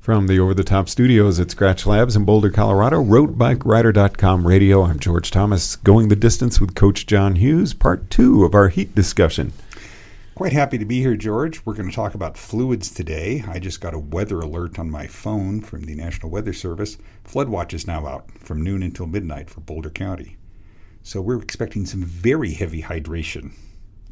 [0.00, 4.98] From the over the top studios at Skratch Labs in Boulder, Colorado, roadbikerider.com radio, I'm
[4.98, 9.52] George Thomas, going the distance with Coach John Hughes, part two of our heat discussion.
[10.34, 11.66] Quite happy to be here, George.
[11.66, 13.44] We're going to talk about fluids today.
[13.46, 16.96] I just got a weather alert on my phone from the National Weather Service.
[17.24, 20.38] Flood watch is now out from noon until midnight for Boulder County.
[21.02, 23.52] So we're expecting some very heavy hydration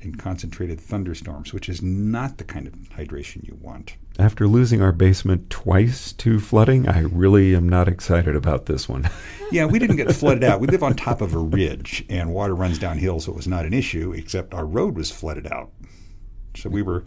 [0.02, 3.96] and concentrated thunderstorms, which is not the kind of hydration you want.
[4.18, 9.10] After losing our basement twice to flooding, I really am not excited about this one.
[9.52, 10.58] yeah, we didn't get flooded out.
[10.58, 13.66] We live on top of a ridge, and water runs downhill, so it was not
[13.66, 15.70] an issue, except our road was flooded out.
[16.56, 17.04] So we were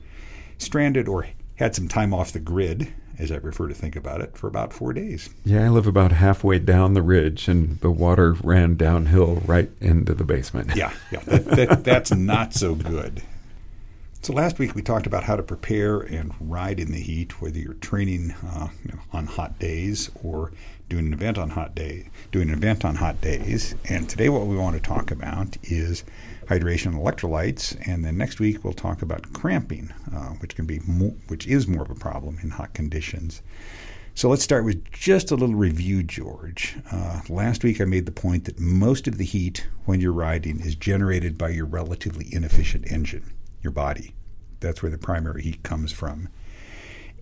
[0.60, 4.38] stranded or had some time off the grid as I prefer to think about it,
[4.38, 5.30] for about four days.
[5.44, 10.14] Yeah, I live about halfway down the ridge, and the water ran downhill right into
[10.14, 10.76] the basement.
[10.76, 13.22] yeah, yeah, that, that, that's not so good.
[14.22, 17.58] So last week we talked about how to prepare and ride in the heat, whether
[17.58, 20.52] you're training uh, you know, on hot days or
[20.90, 23.76] doing an event on hot day, doing an event on hot days.
[23.86, 26.04] And today, what we want to talk about is
[26.48, 30.80] hydration and electrolytes, and then next week we'll talk about cramping, uh, which can be
[31.30, 33.42] which is more of a problem in hot conditions.
[34.16, 36.76] So let's start with just a little review, George.
[36.92, 40.60] Uh, last week I made the point that most of the heat when you're riding
[40.60, 44.14] is generated by your relatively inefficient engine, your body.
[44.60, 46.30] That's where the primary heat comes from.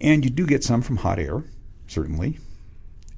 [0.01, 1.43] And you do get some from hot air,
[1.87, 2.39] certainly,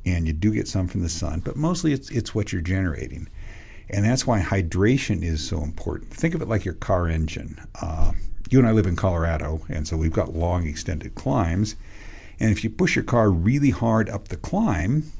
[0.05, 3.27] and you do get some from the sun, but mostly it's, it's what you're generating.
[3.89, 6.13] And that's why hydration is so important.
[6.13, 7.59] Think of it like your car engine.
[7.81, 8.11] Uh,
[8.49, 11.75] you and I live in Colorado, and so we've got long extended climbs.
[12.39, 15.11] And if you push your car really hard up the climb,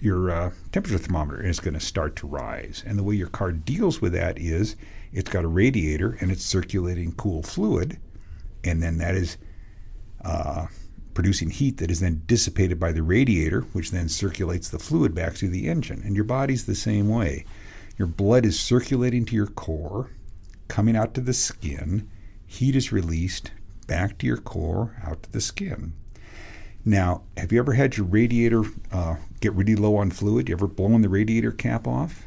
[0.00, 2.84] your uh, temperature thermometer is going to start to rise.
[2.86, 4.76] And the way your car deals with that is
[5.12, 7.98] it's got a radiator and it's circulating cool fluid,
[8.64, 9.38] and then that is
[10.24, 10.66] uh,
[11.14, 15.34] producing heat that is then dissipated by the radiator, which then circulates the fluid back
[15.36, 16.02] to the engine.
[16.04, 17.44] And your body's the same way.
[17.98, 20.10] Your blood is circulating to your core,
[20.68, 22.08] coming out to the skin.
[22.46, 23.52] Heat is released
[23.86, 25.92] back to your core, out to the skin.
[26.84, 30.48] Now, have you ever had your radiator uh, get really low on fluid?
[30.48, 32.26] You ever blown the radiator cap off?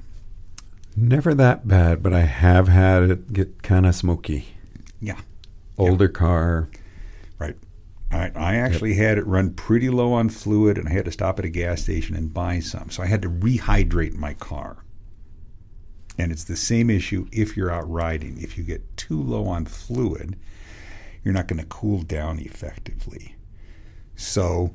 [0.96, 4.56] Never that bad, but I have had it get kind of smoky.
[5.02, 5.20] Yeah.
[5.78, 6.12] Older yeah.
[6.12, 6.70] car.
[7.38, 7.56] Right.
[8.12, 9.00] I, I actually yep.
[9.00, 11.82] had it run pretty low on fluid, and I had to stop at a gas
[11.82, 12.90] station and buy some.
[12.90, 14.78] So I had to rehydrate my car.
[16.18, 18.42] And it's the same issue if you're out riding.
[18.42, 20.38] If you get too low on fluid,
[21.24, 23.36] you're not going to cool down effectively.
[24.16, 24.74] So,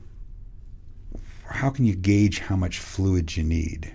[1.50, 3.94] how can you gauge how much fluid you need?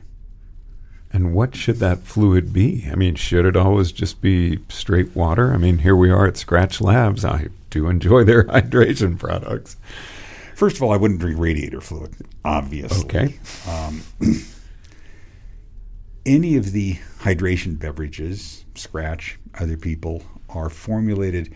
[1.11, 2.87] And what should that fluid be?
[2.91, 5.53] I mean, should it always just be straight water?
[5.53, 7.23] I mean, here we are at Skratch Labs.
[7.23, 9.77] I do enjoy their hydration products.
[10.55, 13.05] First of all, I wouldn't drink radiator fluid, obviously.
[13.05, 13.39] Okay.
[13.69, 14.03] Um,
[16.25, 21.53] any of the hydration beverages, Skratch, other people, are formulated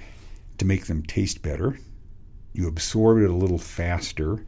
[0.57, 1.77] to make them taste better.
[2.53, 4.45] You absorb it a little faster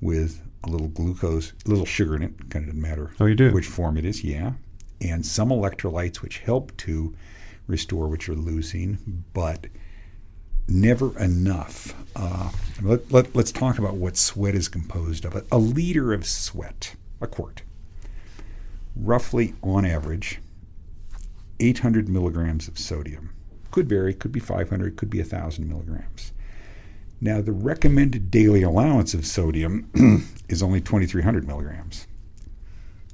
[0.00, 2.50] with a little glucose, a little sugar in it.
[2.50, 3.12] Kind of doesn't matter.
[3.20, 3.52] Oh, you do?
[3.52, 4.52] Which form it is, yeah.
[5.00, 7.14] And some electrolytes which help to
[7.66, 9.68] restore what you're losing, but
[10.68, 11.94] never enough.
[12.14, 12.50] Uh,
[12.82, 15.44] let, let, let's talk about what sweat is composed of.
[15.50, 17.62] A liter of sweat, a quart,
[18.96, 20.40] roughly on average
[21.60, 23.30] 800 milligrams of sodium.
[23.70, 26.32] Could vary, could be 500, could be 1,000 milligrams.
[27.20, 29.90] Now, the recommended daily allowance of sodium
[30.48, 32.06] is only 2,300 milligrams.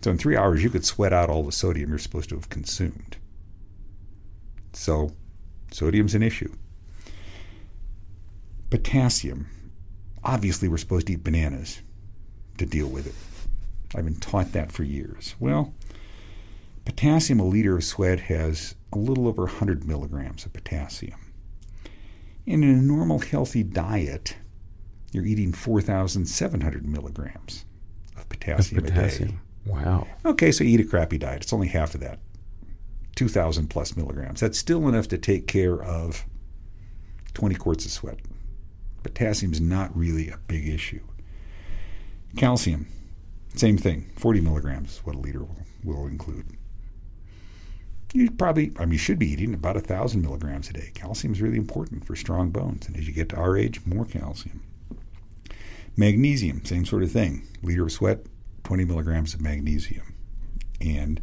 [0.03, 2.49] So, in three hours, you could sweat out all the sodium you're supposed to have
[2.49, 3.17] consumed.
[4.73, 5.11] So,
[5.73, 6.53] sodium's an issue.
[8.71, 9.49] Potassium.
[10.23, 11.83] Obviously, we're supposed to eat bananas
[12.59, 13.15] to deal with it.
[13.97, 15.35] I've been taught that for years.
[15.41, 15.75] Well,
[16.85, 21.19] potassium, a liter of sweat, has a little over 100 milligrams of potassium.
[22.47, 24.37] And in a normal, healthy diet,
[25.13, 27.65] you're eating 4,700 milligrams
[28.17, 29.29] of potassium, potassium.
[29.29, 29.39] a day.
[29.67, 30.07] Wow.
[30.25, 31.43] Okay, so you eat a crappy diet.
[31.43, 32.21] It's only half of that
[33.17, 34.41] 2,000 plus milligrams.
[34.41, 36.25] That's still enough to take care of
[37.35, 38.19] 20 quarts of sweat.
[39.03, 41.01] Potassium is not really a big issue.
[42.37, 42.87] Calcium,
[43.55, 46.56] same thing, 40 milligrams is what a liter will, will include.
[48.17, 50.91] You probably, I mean, you should be eating about a thousand milligrams a day.
[50.95, 54.07] Calcium is really important for strong bones, and as you get to our age, more
[54.07, 54.63] calcium.
[55.99, 57.47] Magnesium, same sort of thing.
[57.63, 58.21] Liter of sweat,
[58.65, 60.15] 20 milligrams of magnesium.
[60.81, 61.21] And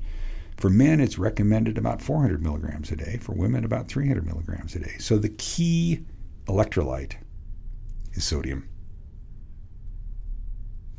[0.56, 3.18] for men, it's recommended about 400 milligrams a day.
[3.18, 4.98] For women, about 300 milligrams a day.
[5.00, 6.06] So the key
[6.46, 7.16] electrolyte
[8.14, 8.70] is sodium.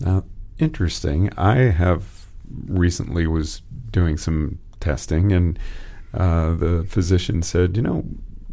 [0.01, 0.25] Now,
[0.59, 1.31] interesting.
[1.39, 2.27] I have
[2.67, 3.63] recently was
[3.93, 5.59] doing some testing, and
[6.13, 8.05] uh, the physician said, you know,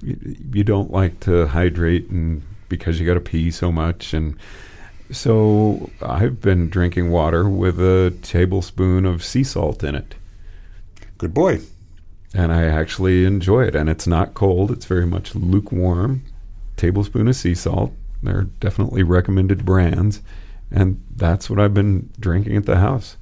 [0.01, 0.17] you,
[0.53, 4.35] you don't like to hydrate, and because you got to pee so much, and
[5.11, 10.15] so I've been drinking water with a tablespoon of sea salt in it.
[11.17, 11.59] Good boy.
[12.33, 13.75] And I actually enjoy it.
[13.75, 16.23] And it's not cold, it's very much lukewarm.
[16.77, 17.91] Tablespoon of sea salt.
[18.23, 20.21] They're definitely recommended brands.
[20.71, 23.17] And that's what I've been drinking at the house.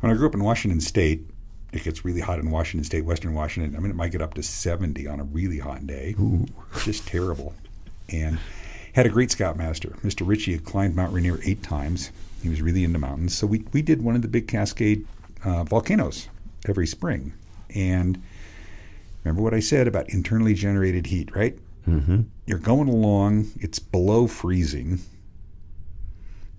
[0.00, 1.27] When I grew up in Washington State,
[1.72, 3.76] it gets really hot in Washington State, Western Washington.
[3.76, 6.14] I mean, it might get up to 70 on a really hot day.
[6.18, 6.46] Ooh.
[6.82, 7.54] Just terrible.
[8.08, 8.38] And
[8.94, 9.90] had a great scoutmaster.
[10.02, 10.26] Mr.
[10.26, 12.10] Ritchie had climbed Mount Rainier eight times.
[12.42, 13.36] He was really into mountains.
[13.36, 15.06] So we, we did one of the big Cascade
[15.44, 16.28] uh, volcanoes
[16.66, 17.34] every spring.
[17.74, 18.22] And
[19.24, 21.58] remember what I said about internally generated heat, right?
[21.86, 22.22] Mm-hmm.
[22.46, 25.00] You're going along, it's below freezing,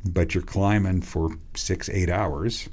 [0.06, 2.70] but you're climbing for six, eight hours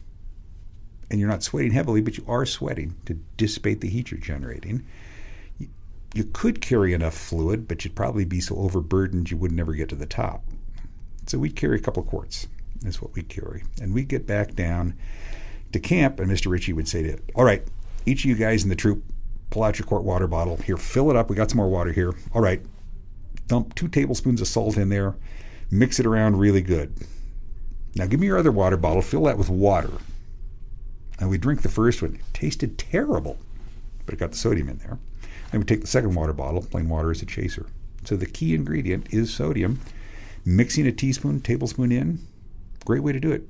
[1.11, 4.85] and you're not sweating heavily, but you are sweating to dissipate the heat you're generating.
[6.15, 9.91] You, could carry enough fluid, but you'd probably be so overburdened you would never get
[9.91, 10.45] to the top.
[11.27, 12.47] So we'd carry a couple quarts,
[12.85, 13.65] is what we'd carry.
[13.83, 14.95] And we'd get back down
[15.73, 16.51] to camp, and Mr.
[16.51, 17.63] Ritchie would say to, it, All right,
[18.07, 19.05] each of you guys in the troop,
[19.51, 20.57] pull out your quart water bottle.
[20.57, 21.29] Here, fill it up.
[21.29, 22.15] We got some more water here.
[22.33, 22.63] All right,
[23.47, 25.17] dump two tablespoons of salt in there,
[25.71, 26.95] mix it around really good.
[27.95, 29.91] Now give me your other water bottle, fill that with water.
[31.19, 32.15] And we drink the first one.
[32.17, 33.39] It tasted terrible,
[34.05, 34.99] but it got the sodium in there.
[35.53, 37.67] And we take the second water bottle, plain water as a chaser.
[38.05, 39.81] So the key ingredient is sodium.
[40.45, 42.21] Mixing a teaspoon, tablespoon in,
[42.85, 43.49] great way to do it.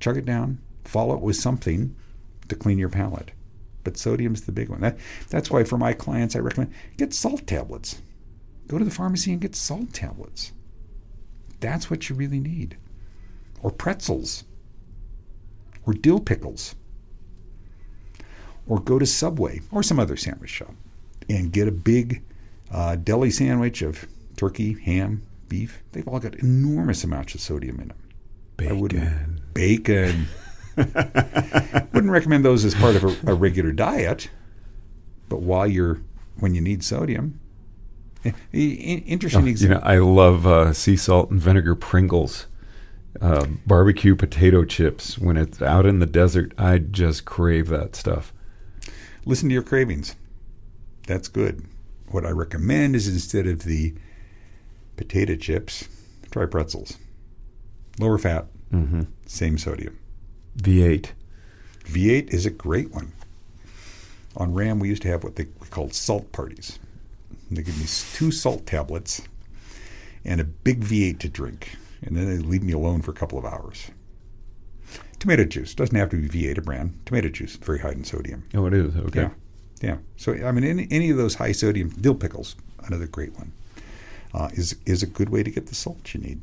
[0.00, 1.94] Chug it down, follow it with something
[2.48, 3.30] to clean your palate.
[3.84, 4.80] But sodium's the big one.
[4.80, 4.98] That,
[5.28, 8.00] that's why for my clients, I recommend get salt tablets.
[8.66, 10.52] Go to the pharmacy and get salt tablets.
[11.60, 12.76] That's what you really need.
[13.62, 14.44] Or pretzels.
[15.86, 16.74] Or dill pickles
[18.66, 20.74] or go to Subway or some other sandwich shop
[21.28, 22.22] and get a big
[22.70, 24.06] uh, deli sandwich of
[24.36, 25.82] turkey, ham, beef.
[25.92, 27.98] They've all got enormous amounts of sodium in them.
[28.56, 28.76] Bacon.
[28.76, 30.26] I wouldn't, bacon.
[30.76, 34.30] wouldn't recommend those as part of a, a, regular diet,
[35.28, 36.00] but while you're
[36.38, 37.38] when you need sodium.
[38.52, 39.76] Interesting oh, example.
[39.76, 42.46] You know, I love uh, sea salt and vinegar Pringles.
[43.20, 48.32] Uh, barbecue potato chips when it's out in the desert i just crave that stuff
[49.24, 50.16] listen to your cravings.
[51.06, 51.64] That's good.
[52.10, 53.94] What I recommend is instead of the
[54.96, 55.88] potato chips,
[56.30, 56.98] try pretzels.
[57.98, 59.02] Lower fat, mm-hmm.
[59.26, 59.98] same sodium.
[60.58, 61.10] V8.
[61.84, 63.12] V8 is a great one.
[64.36, 66.78] On RAAM, we used to have what they called salt parties.
[67.50, 69.22] They give me two salt tablets
[70.24, 73.38] and a big V8 to drink, and then they leave me alone for a couple
[73.38, 73.90] of hours.
[75.22, 76.98] Tomato juice doesn't have to be V8 a brand.
[77.06, 78.42] Tomato juice very high in sodium.
[78.54, 79.20] Oh, it is okay.
[79.20, 79.30] Yeah,
[79.80, 79.96] yeah.
[80.16, 83.52] So I mean, any, any of those high sodium dill pickles, another great one,
[84.34, 86.40] uh, is is a good way to get the salt you need.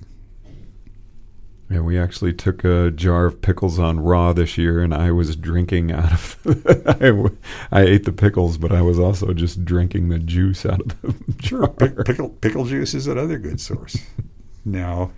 [1.70, 5.36] Yeah, we actually took a jar of pickles on RAAM this year, and I was
[5.36, 6.38] drinking out of.
[7.02, 11.02] I, I ate the pickles, but I was also just drinking the juice out of
[11.02, 11.74] the jar.
[11.78, 13.98] Sure, pickle pickle juice is another good source.
[14.64, 15.12] now,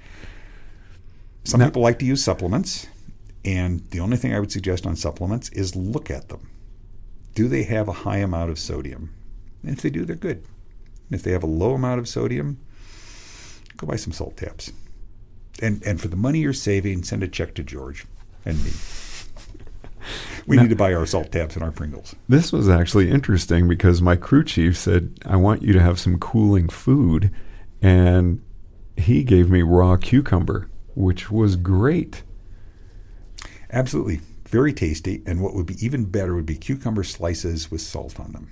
[1.43, 2.87] some now, people like to use supplements.
[3.43, 6.49] And the only thing I would suggest on supplements is look at them.
[7.33, 9.13] Do they have a high amount of sodium?
[9.63, 10.43] And if they do, they're good.
[11.09, 12.59] If they have a low amount of sodium,
[13.77, 14.71] go buy some salt tabs.
[15.61, 18.05] And and for the money you're saving, send a check to George
[18.45, 18.71] and me.
[20.47, 22.15] We now, need to buy our salt tabs and our Pringles.
[22.27, 26.17] This was actually interesting because my crew chief said, I want you to have some
[26.17, 27.31] cooling food.
[27.81, 28.43] And
[28.97, 32.23] he gave me raw cucumber, which was great.
[33.71, 34.21] Absolutely.
[34.47, 35.21] Very tasty.
[35.25, 38.49] And what would be even better would be cucumber slices with salt on them.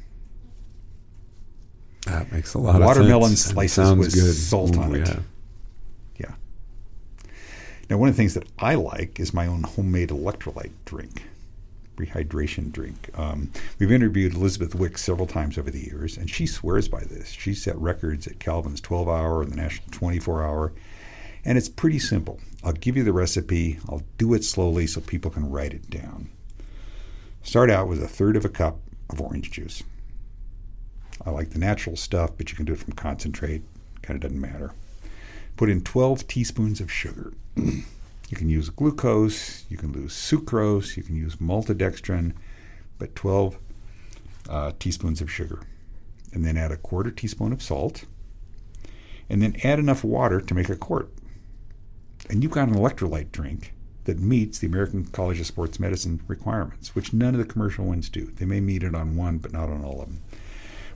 [2.05, 3.53] That makes a lot Watermelon of sense.
[3.53, 4.33] Watermelon slices with good.
[4.35, 5.07] salt Ooh, on it.
[5.07, 5.19] Yeah.
[6.17, 6.31] yeah.
[7.89, 11.23] Now, one of the things that I like is my own homemade electrolyte drink,
[11.97, 13.09] rehydration drink.
[13.15, 17.29] Um, we've interviewed Elizabeth Wicks several times over the years, and she swears by this.
[17.29, 20.71] She set records at Calvin's 12 hour and the National 24 hour.
[21.45, 22.39] And it's pretty simple.
[22.63, 23.79] I'll give you the recipe.
[23.87, 26.29] I'll do it slowly so people can write it down.
[27.43, 28.79] Start out with a third of a cup
[29.09, 29.83] of orange juice.
[31.25, 33.63] I like the natural stuff, but you can do it from concentrate.
[34.01, 34.73] Kind of doesn't matter.
[35.55, 37.33] Put in 12 teaspoons of sugar.
[37.55, 42.33] you can use glucose, you can use sucrose, you can use maltodextrin,
[42.97, 43.57] but 12
[44.49, 45.61] uh, teaspoons of sugar.
[46.31, 48.05] And then add a quarter teaspoon of salt.
[49.29, 51.09] And then add enough water to make a quart
[52.29, 53.73] and you've got an electrolyte drink
[54.05, 58.09] that meets the American College of Sports Medicine requirements, which none of the commercial ones
[58.09, 58.25] do.
[58.25, 60.21] They may meet it on one, but not on all of them.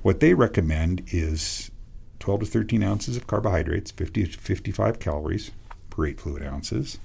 [0.01, 1.71] What they recommend is
[2.19, 5.51] 12 to 13 ounces of carbohydrates, 50 to 55 calories
[5.89, 6.99] per 8 fluid ounces,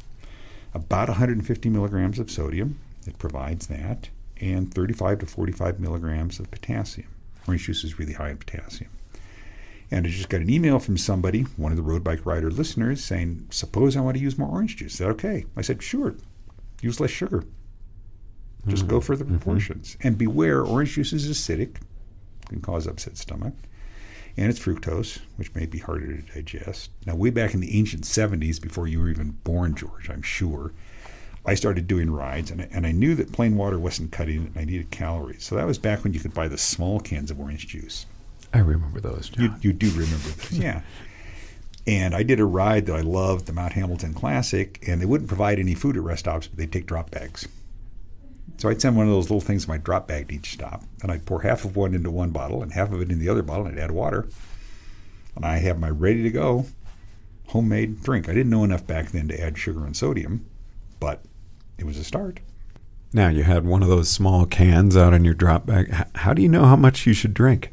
[0.74, 7.08] about 150 milligrams of sodium, it provides that, and 35 to 45 milligrams of potassium.
[7.46, 8.90] Orange juice is really high in potassium.
[9.90, 13.02] And I just got an email from somebody, one of the road bike rider listeners,
[13.02, 14.94] saying, Suppose I want to use more orange juice.
[14.94, 15.46] Is that okay?
[15.56, 16.14] I said, Sure.
[16.82, 17.44] Use less sugar.
[18.66, 18.90] Just mm-hmm.
[18.90, 19.96] go for the proportions.
[19.96, 20.08] Mm-hmm.
[20.08, 21.76] And beware, orange juice is acidic,
[22.48, 23.54] can cause upset stomach.
[24.36, 26.90] And it's fructose, which may be harder to digest.
[27.06, 30.72] Now, way back in the ancient 70s, before you were even born, George, I'm sure,
[31.44, 34.48] I started doing rides, and I, and I knew that plain water wasn't cutting it,
[34.48, 35.44] and I needed calories.
[35.44, 38.06] So that was back when you could buy the small cans of orange juice.
[38.52, 39.30] I remember those.
[39.36, 40.82] You, you do remember those, yeah.
[41.86, 45.28] And I did a ride that I loved, the Mount Hamilton Classic, and they wouldn't
[45.28, 47.48] provide any food at rest stops, but they'd take drop bags.
[48.58, 50.82] So I'd send one of those little things in my drop bag to each stop,
[51.02, 53.28] and I'd pour half of one into one bottle and half of it in the
[53.28, 54.28] other bottle, and I'd add water.
[55.36, 56.66] And I have my ready to go
[57.48, 58.28] homemade drink.
[58.28, 60.44] I didn't know enough back then to add sugar and sodium,
[61.00, 61.22] but
[61.78, 62.40] it was a start.
[63.12, 65.90] Now you had one of those small cans out in your drop bag.
[66.16, 67.72] How do you know how much you should drink?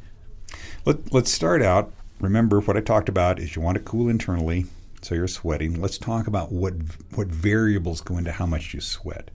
[0.86, 1.92] Let, let's start out.
[2.20, 4.68] Remember what I talked about is you want to cool internally,
[5.02, 5.82] so you're sweating.
[5.82, 6.76] Let's talk about what
[7.16, 9.32] what variables go into how much you sweat.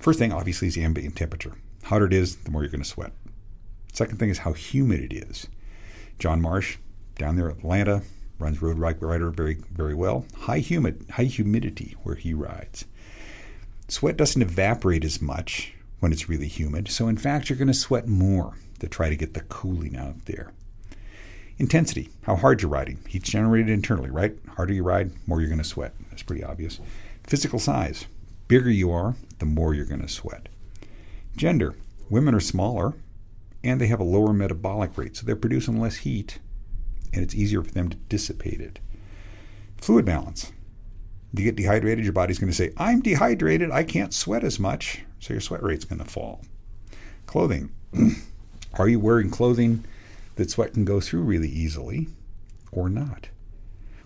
[0.00, 1.52] First thing, obviously, is the ambient temperature.
[1.84, 3.12] Hotter it is, the more you're going to sweat.
[3.92, 5.46] Second thing is how humid it is.
[6.18, 6.78] John Marsh,
[7.16, 8.00] down there in Atlanta,
[8.38, 10.24] runs road rider very very well.
[10.38, 12.86] High humid, high humidity where he rides.
[13.88, 17.74] Sweat doesn't evaporate as much when it's really humid, so in fact, you're going to
[17.74, 20.52] sweat more to try to get the cooling out there.
[21.58, 22.98] Intensity, how hard you're riding.
[23.08, 24.36] Heat's generated internally, right?
[24.56, 25.92] Harder you ride, more you're going to sweat.
[26.08, 26.78] That's pretty obvious.
[27.24, 28.06] Physical size,
[28.46, 30.48] bigger you are, the more you're going to sweat.
[31.36, 31.74] Gender,
[32.08, 32.94] women are smaller
[33.64, 36.38] and they have a lower metabolic rate, so they're producing less heat
[37.12, 38.78] and it's easier for them to dissipate it.
[39.78, 40.52] Fluid balance.
[41.34, 45.00] You get dehydrated, your body's going to say, I'm dehydrated, I can't sweat as much,
[45.18, 46.44] so your sweat rate's going to fall.
[47.26, 47.70] Clothing.
[48.74, 49.84] are you wearing clothing
[50.38, 52.08] that sweat can go through really easily
[52.72, 53.28] or not.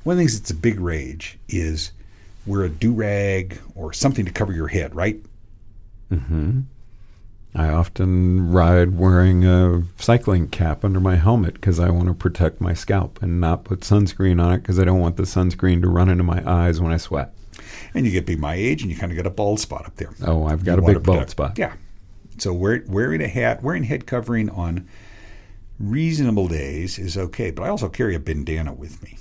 [0.02, 1.92] One of the things that's a big rage is
[2.46, 5.22] wear a do rag or something to cover your head, right?
[6.10, 6.60] Mm-hmm.
[7.54, 12.62] I often ride wearing a cycling cap under my helmet because I want to protect
[12.62, 15.88] my scalp and not put sunscreen on it because I don't want the sunscreen to
[15.88, 17.34] run into my eyes when I sweat.
[17.94, 19.84] And you get to be my age and you kind of get a bald spot
[19.84, 20.14] up there.
[20.26, 21.58] Oh, I've got you a big bald spot.
[21.58, 21.74] Yeah.
[22.38, 24.88] So wearing a hat, wearing head covering on
[25.78, 29.18] reasonable days is okay, but I also carry a bandana with me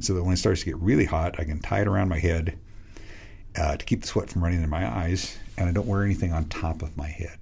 [0.00, 2.18] so that when it starts to get really hot, I can tie it around my
[2.18, 2.58] head
[3.56, 6.32] uh, to keep the sweat from running in my eyes, and I don't wear anything
[6.32, 7.38] on top of my head.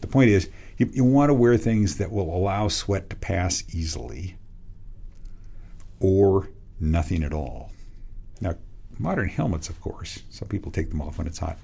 [0.00, 3.64] The point is, you, you want to wear things that will allow sweat to pass
[3.74, 4.36] easily
[6.00, 7.72] or nothing at all.
[8.40, 8.54] Now,
[8.98, 11.58] modern helmets, of course, some people take them off when it's hot.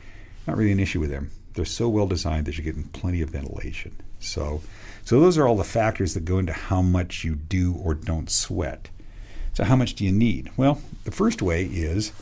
[0.47, 1.31] Not really an issue with them.
[1.55, 3.95] They're so well designed that you're getting plenty of ventilation.
[4.19, 4.63] So,
[5.05, 8.31] so those are all the factors that go into how much you do or don't
[8.31, 8.89] sweat.
[9.53, 10.51] So how much do you need?
[10.57, 12.13] Well, the first way is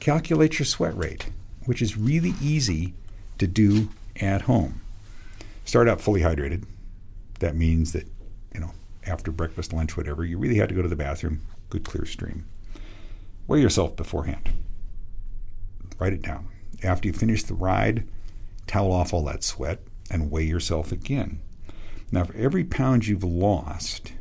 [0.00, 1.30] calculate your sweat rate,
[1.64, 2.92] which is really easy
[3.38, 3.88] to do
[4.20, 4.80] at home.
[5.64, 6.64] Start out fully hydrated.
[7.38, 8.06] That means that,
[8.52, 8.72] you know,
[9.06, 12.44] after breakfast, lunch, whatever, you really have to go to the bathroom, good clear stream.
[13.46, 14.50] Weigh yourself beforehand.
[15.98, 16.48] Write it down.
[16.82, 18.06] After you finish the ride,
[18.66, 21.40] towel off all that sweat and weigh yourself again.
[22.10, 24.12] Now, for every pound you've lost,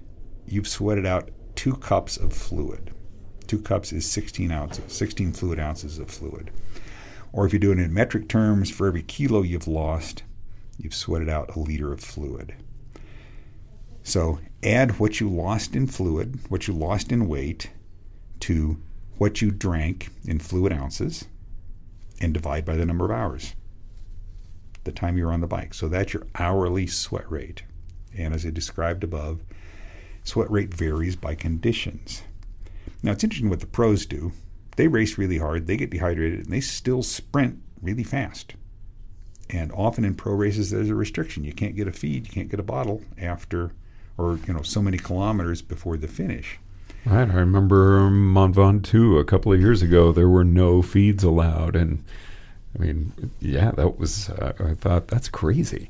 [0.48, 2.91] you've sweated out two cups of fluid.
[3.48, 6.51] Two cups is 16 ounces, 16 fluid ounces of fluid.
[7.34, 10.24] Or if you do it in metric terms, for every kilo you've lost,
[10.77, 12.56] you've sweated out a liter of fluid.
[14.03, 17.72] So add what you lost in fluid, what you lost in weight,
[18.41, 18.82] to
[19.18, 21.25] what you drank in fluid ounces,
[22.22, 23.56] and divide by the number of hours,
[24.84, 25.74] the time you're on the bike.
[25.74, 27.63] So that's your hourly sweat rate.
[28.16, 29.42] And as I described above,
[30.24, 32.24] sweat rate varies by conditions.
[33.04, 34.32] Now, it's interesting what the pros do.
[34.78, 38.56] They race really hard, they get dehydrated, and they still sprint really fast.
[39.50, 41.44] And often in pro races, there's a restriction.
[41.44, 43.74] You can't get a feed, you can't get a bottle after,
[44.18, 46.60] or you know, so many kilometers before the finish.
[47.05, 47.29] Right.
[47.29, 50.12] I remember Mont Ventoux a couple of years ago.
[50.12, 52.03] There were no feeds allowed, and
[52.77, 54.29] I mean, yeah, that was.
[54.29, 55.89] Uh, I thought that's crazy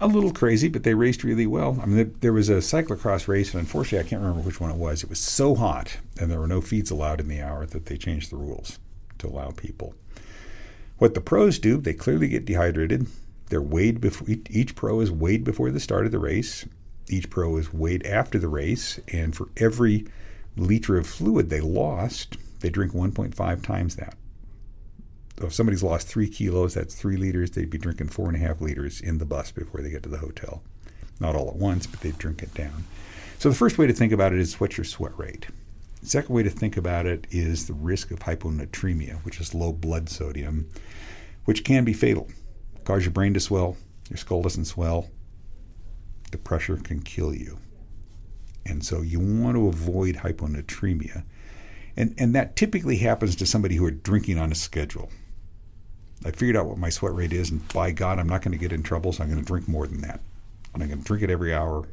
[0.00, 1.78] a little crazy, but they raced really well.
[1.82, 4.76] I mean, there was a cyclocross race, and unfortunately, I can't remember which one it
[4.76, 5.02] was.
[5.02, 7.96] It was so hot, and there were no feeds allowed in the hour that they
[7.96, 8.78] changed the rules
[9.18, 9.94] to allow people.
[10.98, 13.06] What the pros do, they clearly get dehydrated.
[13.48, 16.66] They're weighed before each pro is weighed before the start of the race.
[17.10, 20.06] Each pro is weighed after the race, and for every
[20.56, 24.14] liter of fluid they lost, they drink 1.5 times that.
[25.38, 27.50] So if somebody's lost three kilos, that's three liters.
[27.50, 30.08] They'd be drinking four and a half liters in the bus before they get to
[30.08, 30.62] the hotel.
[31.18, 32.84] Not all at once, but they drink it down.
[33.38, 35.46] So the first way to think about it is what's your sweat rate.
[36.02, 40.08] Second way to think about it is the risk of hyponatremia, which is low blood
[40.08, 40.68] sodium,
[41.44, 42.28] which can be fatal.
[42.84, 43.76] Cause your brain to swell,
[44.08, 45.08] your skull doesn't swell,
[46.30, 47.58] the pressure can kill you.
[48.66, 51.24] And so you want to avoid hyponatremia.
[51.96, 55.10] And, and that typically happens to somebody who are drinking on a schedule.
[56.24, 58.58] I figured out what my sweat rate is, and by God, I'm not going to
[58.58, 60.20] get in trouble, so I'm going to drink more than that.
[60.74, 61.88] And I'm going to drink it every hour,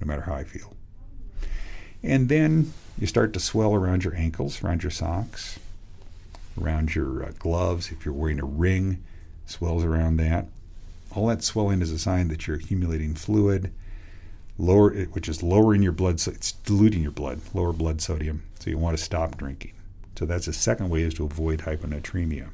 [0.00, 0.74] no matter how I feel.
[2.02, 5.58] And then you start to swell around your ankles, around your socks,
[6.60, 7.92] around your uh, gloves.
[7.92, 9.04] If you're wearing a ring,
[9.44, 10.46] swells around that.
[11.16, 13.72] All that swelling is a sign that you're accumulating fluid,
[14.58, 16.20] lower, which is lowering your blood.
[16.20, 18.42] So it's diluting your blood, lower blood sodium.
[18.58, 19.72] So you want to stop drinking.
[20.18, 22.50] So that's the second way is to avoid hyponatremia.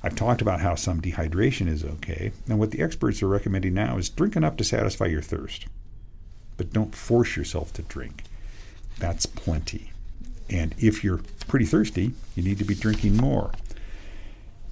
[0.00, 3.98] I've talked about how some dehydration is okay, and what the experts are recommending now
[3.98, 5.66] is drink enough to satisfy your thirst,
[6.56, 8.22] but don't force yourself to drink.
[8.98, 9.90] That's plenty.
[10.48, 13.52] And if you're pretty thirsty, you need to be drinking more.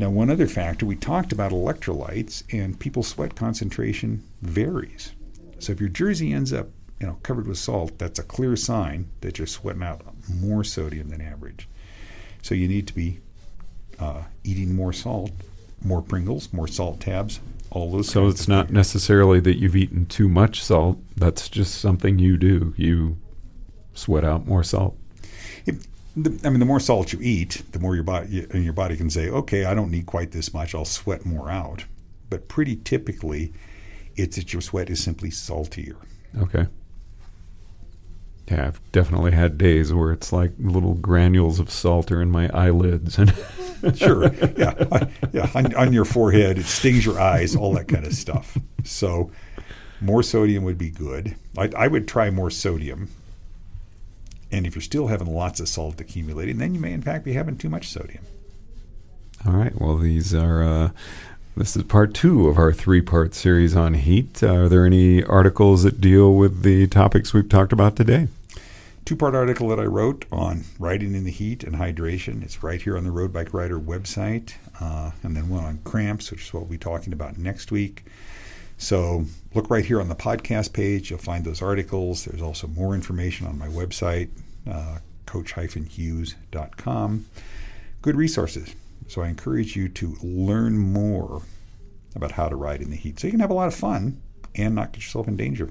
[0.00, 5.12] Now, one other factor, we talked about electrolytes, and people's sweat concentration varies.
[5.58, 9.10] So if your jersey ends up you know, covered with salt, that's a clear sign
[9.20, 11.68] that you're sweating out more sodium than average.
[12.40, 13.20] So you need to be
[13.98, 15.32] uh, eating more salt,
[15.84, 17.40] more Pringles, more salt tabs,
[17.70, 18.08] all those.
[18.08, 20.96] So it's not necessarily that you've eaten too much salt.
[21.14, 22.72] That's just something you do.
[22.78, 23.18] You
[23.92, 24.96] sweat out more salt.
[25.66, 25.76] It,
[26.16, 28.96] the, I mean, the more salt you eat, the more your body and your body
[28.96, 30.74] can say, "Okay, I don't need quite this much.
[30.74, 31.84] I'll sweat more out."
[32.28, 33.52] But pretty typically,
[34.16, 35.96] it's that your sweat is simply saltier.
[36.38, 36.66] Okay.
[38.50, 42.50] Yeah, I've definitely had days where it's like little granules of salt are in my
[42.52, 43.32] eyelids and
[43.94, 48.12] sure, yeah, yeah, on, on, your forehead, it stings your eyes, all that kind of
[48.12, 48.58] stuff.
[48.82, 49.30] So,
[50.00, 51.36] more sodium would be good.
[51.56, 53.08] I, I would try more sodium,
[54.52, 57.32] and if you're still having lots of salt accumulating, then you may in fact be
[57.32, 58.24] having too much sodium.
[59.46, 59.78] All right.
[59.80, 60.62] Well, these are.
[60.62, 60.90] Uh,
[61.56, 64.42] this is part two of our three part series on heat.
[64.42, 68.28] Uh, are there any articles that deal with the topics we've talked about today?
[69.10, 72.44] two part article that I wrote on riding in the heat and hydration.
[72.44, 74.52] It's right here on the Road Bike Rider website.
[74.80, 78.04] Uh, and then one on cramps, which is what we'll be talking about next week.
[78.80, 81.10] So look right here on the podcast page.
[81.10, 82.24] You'll find those articles.
[82.24, 84.30] There's also more information on my website,
[84.68, 87.26] uh, coach-hughes.com.
[88.00, 88.74] Good resources.
[89.06, 91.42] So I encourage you to learn more
[92.16, 94.22] about how to ride in the heat so you can have a lot of fun
[94.54, 95.68] and not get yourself in danger.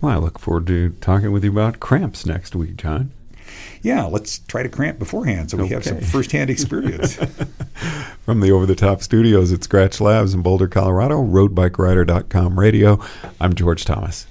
[0.00, 3.10] Well, I look forward to talking with you about cramps next week, John.
[3.82, 5.74] Yeah, let's try to cramp beforehand so we okay.
[5.74, 7.16] have some firsthand experience.
[8.24, 13.00] From the over the top studios at Skratch Labs in Boulder, Colorado, roadbikerider.com radio,
[13.40, 14.26] I'm George Thomas.